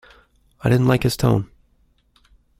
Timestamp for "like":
0.87-1.03